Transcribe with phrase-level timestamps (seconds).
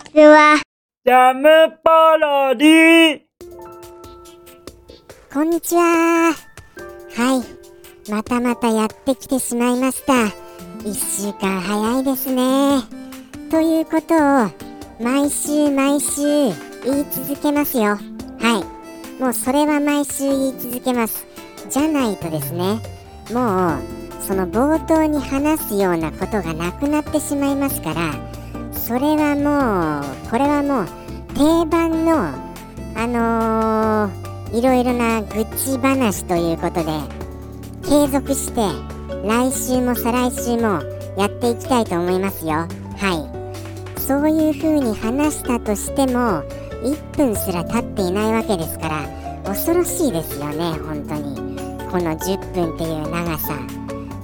[0.00, 0.60] ちは。
[1.04, 1.48] ジャム
[1.84, 3.20] パロディ
[5.32, 6.32] こんにちは。
[6.32, 6.34] は
[8.06, 8.10] い。
[8.10, 10.26] またまたやってきてしまいました。
[10.84, 12.80] 一週間早いですね。
[13.50, 14.50] ということを、
[15.00, 16.22] 毎週毎週
[16.84, 17.98] 言い続けますよ。
[18.38, 18.64] は
[19.18, 19.22] い。
[19.22, 21.26] もうそれは毎週言い続けます。
[21.68, 22.80] じゃないとですね、
[23.32, 23.78] もう、
[24.26, 28.29] その冒頭に話すようなことがなくなってしまいますから、
[28.90, 30.86] それはもう、これはもう、
[31.34, 32.26] 定番の、
[32.96, 36.98] あのー、いろいろな愚痴話ということで
[37.88, 38.60] 継続して
[39.24, 40.82] 来週も再来週も
[41.16, 42.66] やっていきたいと思いますよ。
[42.96, 44.00] はい。
[44.00, 46.42] そういう風に話したとしても
[46.82, 49.08] 1分すら経っていないわけですから
[49.44, 51.36] 恐ろしいですよね本当に。
[51.92, 53.54] この10分っていう長さ。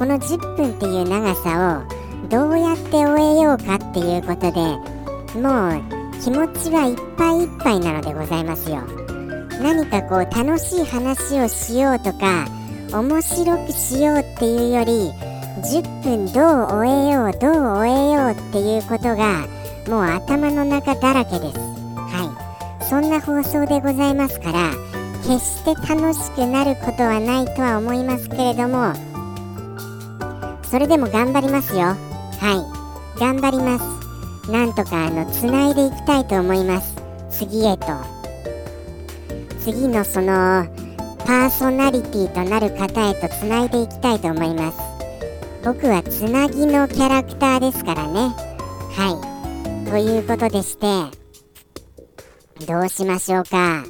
[0.00, 1.97] この10分っていう長さを
[2.30, 4.60] どうやって終えようかっていうことで
[5.38, 5.82] もう
[6.22, 8.82] 気持ちはいっぱいいっぱいなのでございますよ。
[9.62, 12.46] 何かこう楽しい話をしようとか
[12.92, 15.10] 面白くしようっていうより
[15.62, 19.46] 10分どう終えようどう終えようっていうことが
[19.88, 21.58] もう頭の中だらけです。
[21.58, 22.84] はい。
[22.88, 24.70] そんな放送でございますから
[25.22, 28.94] 決して楽しくなることはないとは思いますけれども
[30.62, 32.07] それでも頑張りますよ。
[32.38, 32.54] は
[33.16, 33.18] い。
[33.18, 34.50] 頑張ります。
[34.50, 36.94] なんとかあのつないでいきたいと思います。
[37.30, 37.86] 次へと。
[39.60, 40.66] 次のその
[41.26, 44.78] パーソナリティとなる方へとつないでいきたいと思います。
[45.64, 48.34] 僕はつなぎのキャラクターですからね。
[48.94, 49.90] はい。
[49.90, 50.86] ということでして
[52.66, 53.84] どうしましょうか。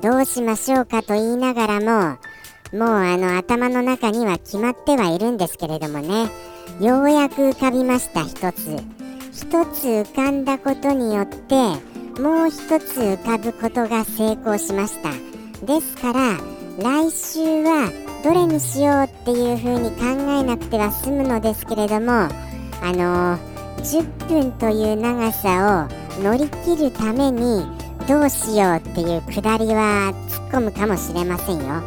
[0.00, 2.18] どうしましょうかと言いながらも
[2.72, 6.30] もうあの頭の中には決まってはいるんですけれどもね。
[6.80, 9.02] ようやく浮かびました一つ。
[9.32, 11.54] 一つ浮かんだことによって
[12.20, 15.10] もう一つ浮かぶことが成功しました。
[15.64, 16.38] ですから
[16.78, 17.90] 来週は
[18.24, 22.28] どれにしようっていう風に考えなくては済むのですけれどもあ
[22.84, 23.38] のー、
[23.78, 27.64] 10分という長さを乗り切るために
[28.08, 31.82] どうしようっていうくだりは突っ込むかもしれませんよ。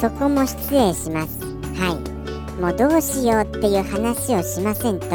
[0.00, 1.38] そこも失礼します。
[1.78, 2.11] はい。
[2.62, 5.08] もうどうしようっていう話をしませんと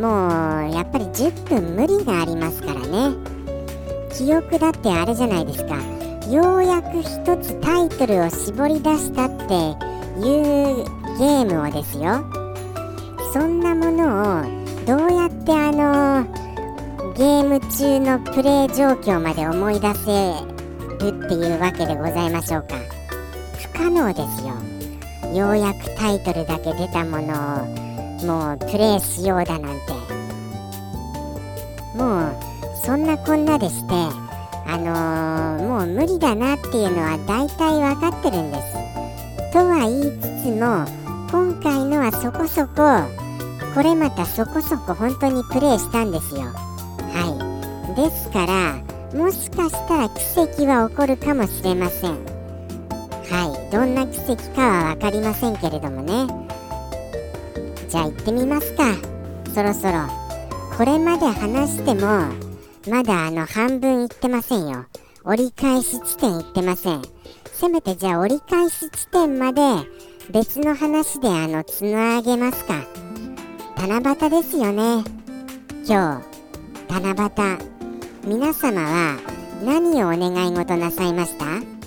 [0.00, 0.28] も
[0.66, 3.14] うやっぱり10分無理がありますからね。
[4.10, 5.76] 記憶だってあれじゃないですか。
[6.30, 10.84] ようやく一つタイトルを絞り出したっていう
[11.18, 12.24] ゲームをですよ。
[13.34, 16.24] そんなものをどうやってあの
[17.12, 20.32] ゲーム中のプレイ状況まで思い出せ
[21.04, 22.68] るっていうわけでございましょうか。
[23.74, 24.63] 不可能ですよ。
[25.34, 27.34] ようやくタイトルだけ出たもの
[28.22, 30.04] をもうプレイしようだなんて。
[31.94, 32.32] もう
[32.84, 33.94] そんなこんなでして
[34.66, 38.72] あのー、もう無理だなっていうのは大体分かってるんです。
[39.52, 40.84] とは言いつつも
[41.30, 42.74] 今回のはそこそこ
[43.74, 46.42] これまたそこそこ本当にプレイしたんですよ。
[46.42, 48.00] はい。
[48.00, 48.76] ですから
[49.16, 52.33] もしかしたら奇跡は起こるかもしれません。
[53.74, 56.28] どんな奇跡かは分かりませんけれどもね。
[57.88, 58.84] じゃあ行ってみますか。
[59.52, 60.06] そろそろ。
[60.78, 62.06] これまで話しても
[62.88, 64.84] まだあの半分行ってませんよ。
[65.24, 67.02] 折り返し地点行ってません。
[67.52, 69.60] せめてじゃあ折り返し地点まで
[70.30, 72.74] 別の話であのつなげますか。
[73.76, 75.02] 七夕ですよね。
[75.84, 76.22] 今
[76.88, 77.58] 日七夕。
[78.24, 79.18] 皆様は
[79.64, 81.83] 何をお願い事なさいました？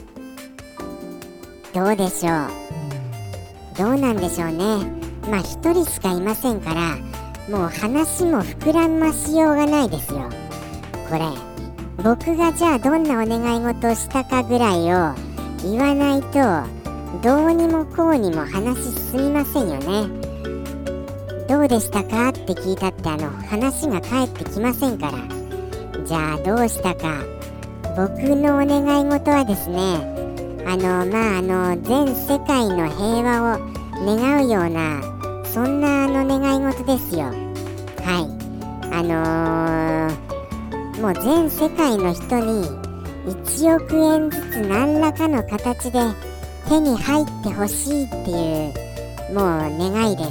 [1.74, 3.78] どうでしょう？
[3.78, 4.86] どうなんでしょうね。
[5.30, 6.98] まあ一人しかいませんから
[7.50, 10.30] もう話も膨らましようがないですよ。
[11.10, 11.26] これ
[12.04, 15.14] 僕がじゃあどんなお願い事をしたかぐらいを
[15.64, 16.40] 言わないと
[17.22, 20.08] どうにもこうにも話進みませんよね。
[21.48, 22.30] どうでしたか？
[22.30, 25.18] って聞いたってあの話が返ってきませんから。
[26.06, 27.24] じゃあどうしたか。
[27.96, 30.17] 僕のお願い事はですね
[30.69, 33.60] あのまああの全世界の平和を
[34.06, 35.02] 願うような
[35.46, 37.28] そんなあの願い事ですよ。
[38.04, 38.38] はい。
[38.94, 42.68] あのー、もう全世界の人に
[43.28, 46.00] 1億円ずつ何らかの形で
[46.68, 48.70] 手に入ってほしいってい
[49.31, 50.30] うもう願いです。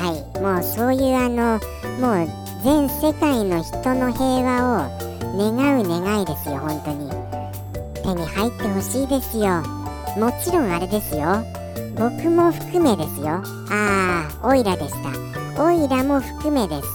[0.00, 0.40] はい。
[0.40, 1.60] もうそういうあの
[2.00, 2.28] もう
[2.64, 7.11] 全世界の人の平和を願う願いですよ本当に。
[8.14, 9.62] 手に入ってほしいですよ。
[10.16, 11.44] もちろんあれですよ。
[11.96, 13.42] 僕も含めですよ。
[13.70, 15.62] ああオイラでした。
[15.62, 16.88] オイラも含めです。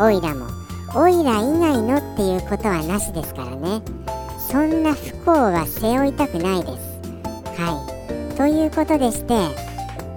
[0.00, 0.46] オイラも。
[0.94, 3.82] オイラ以外のっていうことはなしですからね。
[4.38, 7.60] そんな不幸は背負いたくないです。
[7.60, 7.84] は
[8.32, 8.36] い。
[8.36, 9.34] ということでして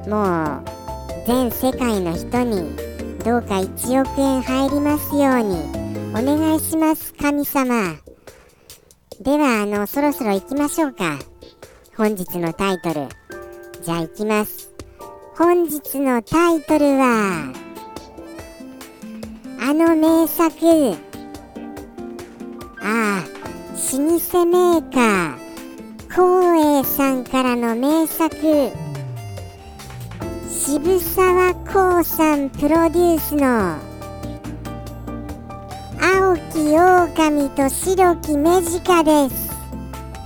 [0.10, 0.64] もう
[1.28, 2.76] 全世界の人に
[3.24, 8.05] どうか1億円入りますようにお願いします神様。
[9.22, 11.18] ではあのそろそろ行きましょうか。
[11.96, 13.08] 本日のタイトル。
[13.82, 14.70] じゃあ行きます。
[15.38, 17.54] 本日のタイトルは
[19.62, 20.58] あの名作。
[22.82, 23.24] ああ
[23.94, 25.46] 老舗メーカー。
[26.10, 28.36] 光栄さんからの名作。
[30.50, 33.95] 渋沢光さんプロデュースの
[36.38, 39.52] き狼と白き目近です。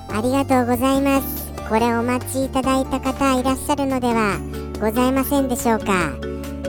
[0.10, 1.52] ありがとうございます。
[1.70, 4.40] これお待ちいただいた方いらっしゃるのでは
[4.82, 6.12] ございませんでしょうか。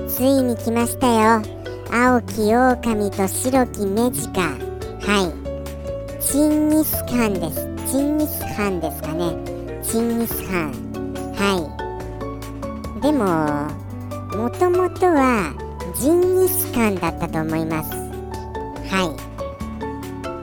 [0.08, 1.42] ついに来ましたよ。
[1.92, 4.56] 青き狼と白き目近は
[6.18, 6.22] い。
[6.22, 7.68] チンギスカンです。
[7.90, 9.34] チンギスカンですかね。
[9.82, 10.72] チンギスカン。
[11.34, 11.86] は
[12.98, 13.02] い。
[13.02, 13.24] でも
[14.38, 15.52] もともとは
[15.98, 17.99] ジンギスカンだったと思います。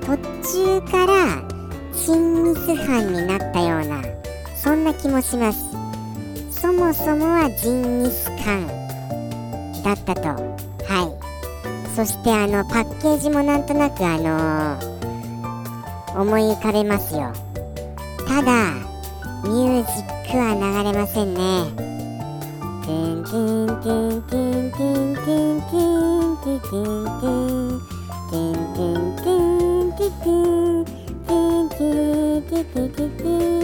[0.07, 1.43] 途中から
[1.93, 4.01] チンギスハンになったような
[4.55, 5.65] そんな気もします。
[6.49, 8.67] そもそもはジンギスカン
[9.83, 10.29] だったと。
[10.29, 11.13] は
[11.89, 11.93] い。
[11.93, 17.33] そしてあのパッケージもなんとなくあのー、思い浮かべますよ。
[18.25, 18.75] ただ
[19.43, 21.65] ミュージックは流れませんね。
[22.85, 27.56] トゥントゥントゥントゥントゥントゥントゥントゥントゥントゥン
[30.27, 30.35] く
[31.27, 33.55] 天気ティティティティリ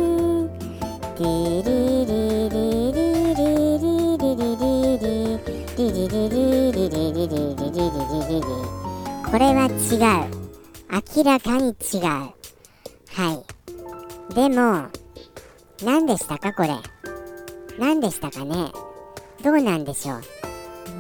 [6.13, 7.83] リ
[8.24, 8.42] リリ
[9.25, 10.31] これは違う。
[11.15, 12.01] 明らかに違う。
[12.04, 12.33] は
[13.33, 14.33] い。
[14.36, 14.88] でも
[15.83, 16.69] 何でしたかこれ？
[17.80, 18.71] 何でしたかね？
[19.44, 20.21] どうなんでしょう？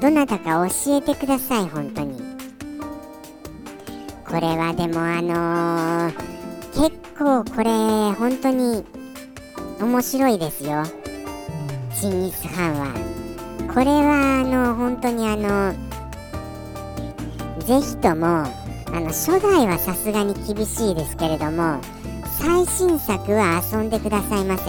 [0.01, 2.12] どなたか教えてください本当に。
[4.33, 6.13] これはでもあのー、
[6.73, 7.69] 結構これ
[8.17, 8.83] 本当に
[9.79, 10.81] 面白いですよ。
[11.93, 12.87] チンギス・ハンは。
[13.71, 15.75] これはあの本当にあの
[17.59, 21.79] ぜひともあの初代はさすがに厳しいですけれども
[22.39, 24.63] 最新作は遊んでくださいませ。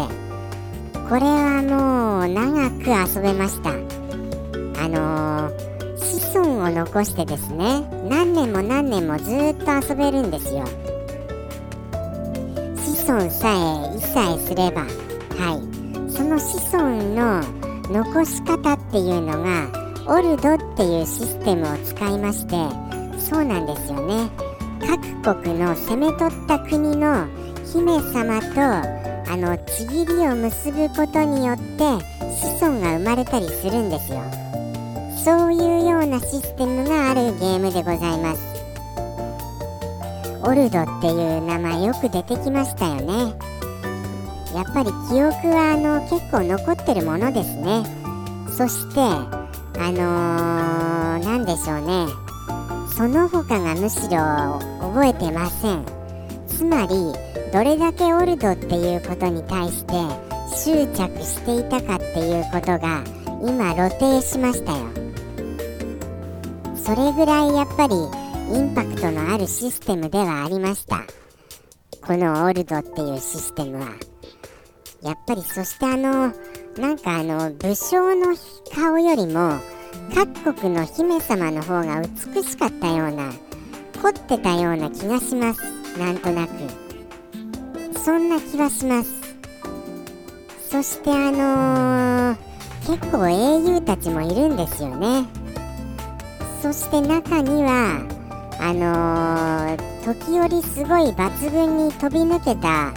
[1.09, 3.71] これはもう長く遊べました。
[3.71, 3.75] あ
[4.91, 5.74] のー、
[6.35, 10.65] 子孫を残してですね何年も何年もずっと遊べるんですよ。
[12.75, 14.89] 子孫さえ一切すればは
[15.55, 16.11] い。
[16.11, 17.41] その子孫の
[17.89, 19.69] 残し方っていうのが
[20.09, 22.57] オルドっていうシステムを使いまして
[23.21, 24.29] そうなんですよね。
[25.23, 27.29] 各国の攻め取った国の
[27.65, 34.44] 姫様とあのちぎりを結ぶことによって子孫が生まれたりするんですよ。
[35.25, 38.43] そういうようなシステムがあるゲームでございます。
[40.43, 43.35] オルドっていう名前よく出てきましたよね。
[44.55, 47.85] やっぱり記憶はあの結構残ってるものですね。
[48.55, 52.13] そしてあのー、何でしょうね。
[52.95, 55.87] その他がむしろ覚えてません。
[56.47, 57.15] つまり
[57.51, 59.95] どれだけオルドっていうことに対して
[60.55, 63.03] 執着していたかっていうことが
[63.43, 65.04] 今露呈しましたよ。
[66.85, 70.99] それぐらいやっぱりインパクトのあるシステムではありました。
[72.07, 73.87] このオールドっていうシステムは。
[75.03, 76.31] やっぱりそしてあの
[76.77, 78.37] なんかあの武将の
[78.75, 79.59] 顔よりも
[80.15, 82.03] 各国の姫様の方が
[82.35, 83.33] 美しかったような
[84.03, 85.63] 凝ってたような気がします。
[85.99, 86.53] なんとなく。
[87.99, 89.11] そんな気はします。
[90.69, 92.37] そしてあのー、
[92.87, 95.44] 結構英雄たちもいるんですよね。
[96.65, 98.01] そして中には
[98.59, 102.95] あのー、時折すごい抜群に飛び抜けたあ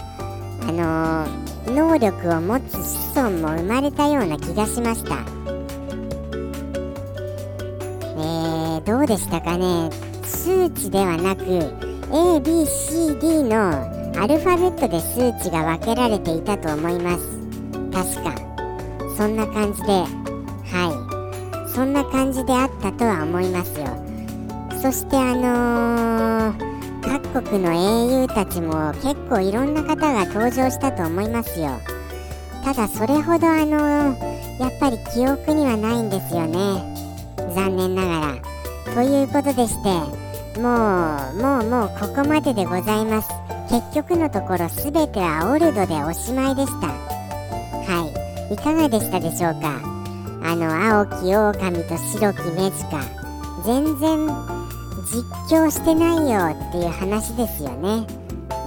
[0.71, 5.17] のー、能力を持つ子孫も生まれたような気がしました。
[8.15, 9.89] えー、どうでしたかね。
[10.23, 13.83] 数値ではなく ABCD の
[14.17, 17.37] アルファベットで数値が分けられていたと思います。
[17.91, 18.33] 確か。
[19.17, 20.05] そんな感じでは
[21.03, 21.06] い。
[21.77, 23.85] そんな感じであったとは思いますよ。
[24.81, 31.79] そしてあのー、各国の英雄たちも結構いろんな方が登場したと思いますよ。
[32.63, 36.81] ただそれほどあのー、やっぱり記憶にはないんですよね。
[37.53, 38.95] 残念ながら。
[38.95, 39.89] ということでして
[40.59, 43.29] もうもうもうここまででございます。
[43.69, 46.87] 結局のところ全てはオルドでおしまいでした。
[46.87, 48.09] は
[48.49, 48.53] い。
[48.55, 49.96] いかがでしたでしょうか？
[50.43, 53.01] あの青き狼と白きメジカ。
[53.65, 54.27] 全然
[55.11, 58.05] 実況してないよっていう話ですよね。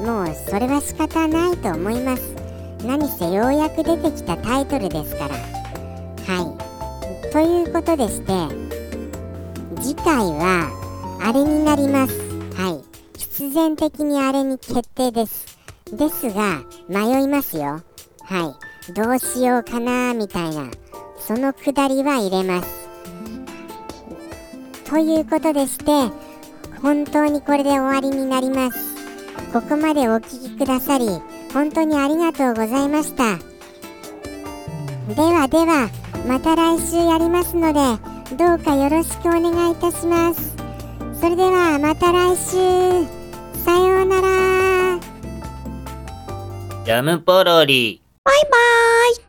[0.05, 2.35] もうそれは仕方ないと思います。
[2.85, 5.35] 何せようやく出てきたタイトルですから。
[5.35, 7.33] はい。
[7.33, 8.33] ということでして
[9.81, 10.71] 次回は
[11.23, 12.19] あれになります。
[12.55, 13.19] はい。
[13.19, 15.59] 必然的にあれに決定です。
[15.93, 17.83] ですが迷いますよ。
[18.23, 18.57] は
[18.89, 18.93] い。
[18.93, 20.71] どうしようかなみたいな。
[21.27, 22.69] そのくだりは入れます。
[24.89, 25.85] ということでして
[26.83, 28.79] 本当にこれで終わりになります。
[29.53, 31.07] ここまでお聴きくださり
[31.53, 33.39] 本当にありがとうございました。
[35.15, 35.91] ではでは
[36.27, 37.81] また来週やりますので
[38.37, 40.57] どうかよろしくお願いいたします。
[41.21, 43.21] それではまた来週。
[43.65, 44.99] さようなら。
[46.85, 48.01] ジャムポロリ。
[48.25, 49.15] バイバーイ